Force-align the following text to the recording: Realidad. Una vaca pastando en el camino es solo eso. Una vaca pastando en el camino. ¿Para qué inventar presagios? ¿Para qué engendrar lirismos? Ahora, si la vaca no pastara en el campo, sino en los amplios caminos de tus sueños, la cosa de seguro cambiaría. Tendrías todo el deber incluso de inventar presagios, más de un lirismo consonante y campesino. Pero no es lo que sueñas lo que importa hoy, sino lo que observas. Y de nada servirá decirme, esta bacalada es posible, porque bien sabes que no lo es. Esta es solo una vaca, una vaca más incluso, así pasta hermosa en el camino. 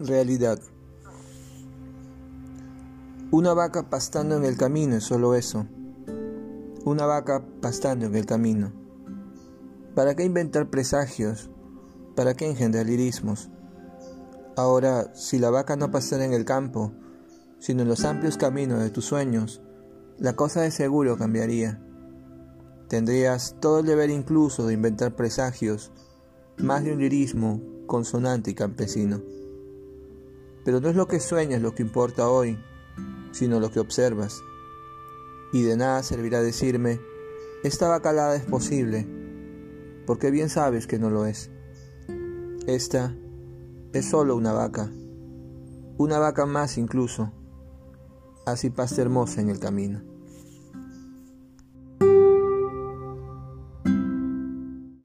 Realidad. 0.00 0.58
Una 3.30 3.54
vaca 3.54 3.88
pastando 3.90 4.36
en 4.36 4.44
el 4.44 4.56
camino 4.56 4.96
es 4.96 5.04
solo 5.04 5.36
eso. 5.36 5.66
Una 6.84 7.06
vaca 7.06 7.44
pastando 7.60 8.06
en 8.06 8.16
el 8.16 8.26
camino. 8.26 8.72
¿Para 9.94 10.16
qué 10.16 10.24
inventar 10.24 10.68
presagios? 10.68 11.48
¿Para 12.16 12.34
qué 12.34 12.50
engendrar 12.50 12.86
lirismos? 12.86 13.50
Ahora, 14.56 15.14
si 15.14 15.38
la 15.38 15.50
vaca 15.50 15.76
no 15.76 15.92
pastara 15.92 16.24
en 16.24 16.32
el 16.32 16.44
campo, 16.44 16.92
sino 17.60 17.82
en 17.82 17.88
los 17.88 18.04
amplios 18.04 18.36
caminos 18.36 18.80
de 18.80 18.90
tus 18.90 19.04
sueños, 19.04 19.62
la 20.18 20.34
cosa 20.34 20.62
de 20.62 20.72
seguro 20.72 21.16
cambiaría. 21.16 21.80
Tendrías 22.88 23.54
todo 23.60 23.78
el 23.78 23.86
deber 23.86 24.10
incluso 24.10 24.66
de 24.66 24.74
inventar 24.74 25.14
presagios, 25.14 25.92
más 26.58 26.82
de 26.82 26.92
un 26.92 26.98
lirismo 26.98 27.60
consonante 27.86 28.50
y 28.50 28.54
campesino. 28.54 29.22
Pero 30.64 30.80
no 30.80 30.88
es 30.88 30.96
lo 30.96 31.06
que 31.06 31.20
sueñas 31.20 31.60
lo 31.60 31.74
que 31.74 31.82
importa 31.82 32.28
hoy, 32.28 32.58
sino 33.32 33.60
lo 33.60 33.70
que 33.70 33.80
observas. 33.80 34.42
Y 35.52 35.62
de 35.62 35.76
nada 35.76 36.02
servirá 36.02 36.40
decirme, 36.40 37.00
esta 37.62 37.88
bacalada 37.88 38.36
es 38.36 38.44
posible, 38.44 39.06
porque 40.06 40.30
bien 40.30 40.48
sabes 40.48 40.86
que 40.86 40.98
no 40.98 41.10
lo 41.10 41.26
es. 41.26 41.50
Esta 42.66 43.14
es 43.92 44.08
solo 44.08 44.36
una 44.36 44.52
vaca, 44.52 44.90
una 45.98 46.18
vaca 46.18 46.46
más 46.46 46.78
incluso, 46.78 47.32
así 48.46 48.70
pasta 48.70 49.02
hermosa 49.02 49.40
en 49.40 49.50
el 49.50 49.60
camino. 49.60 50.13